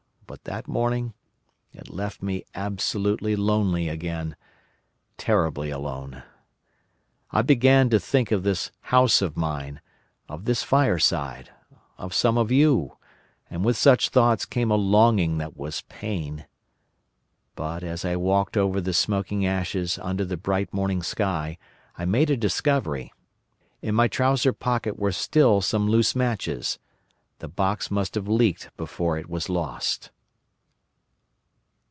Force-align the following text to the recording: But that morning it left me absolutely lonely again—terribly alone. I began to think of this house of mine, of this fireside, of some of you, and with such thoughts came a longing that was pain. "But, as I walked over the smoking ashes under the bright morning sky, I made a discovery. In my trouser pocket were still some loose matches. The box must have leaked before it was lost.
But 0.31 0.45
that 0.45 0.65
morning 0.65 1.13
it 1.73 1.89
left 1.89 2.21
me 2.23 2.45
absolutely 2.55 3.35
lonely 3.35 3.89
again—terribly 3.89 5.69
alone. 5.71 6.23
I 7.31 7.41
began 7.41 7.89
to 7.89 7.99
think 7.99 8.31
of 8.31 8.43
this 8.43 8.71
house 8.79 9.21
of 9.21 9.35
mine, 9.35 9.81
of 10.29 10.45
this 10.45 10.63
fireside, 10.63 11.49
of 11.97 12.13
some 12.13 12.37
of 12.37 12.49
you, 12.49 12.95
and 13.49 13.65
with 13.65 13.75
such 13.75 14.07
thoughts 14.07 14.45
came 14.45 14.71
a 14.71 14.77
longing 14.77 15.37
that 15.39 15.57
was 15.57 15.81
pain. 15.89 16.45
"But, 17.55 17.83
as 17.83 18.05
I 18.05 18.15
walked 18.15 18.55
over 18.55 18.79
the 18.79 18.93
smoking 18.93 19.45
ashes 19.45 19.99
under 20.01 20.23
the 20.23 20.37
bright 20.37 20.73
morning 20.73 21.03
sky, 21.03 21.57
I 21.97 22.05
made 22.05 22.29
a 22.29 22.37
discovery. 22.37 23.11
In 23.81 23.95
my 23.95 24.07
trouser 24.07 24.53
pocket 24.53 24.97
were 24.97 25.11
still 25.11 25.59
some 25.59 25.89
loose 25.89 26.15
matches. 26.15 26.79
The 27.39 27.49
box 27.49 27.91
must 27.91 28.15
have 28.15 28.29
leaked 28.29 28.69
before 28.77 29.17
it 29.17 29.27
was 29.29 29.49
lost. 29.49 30.09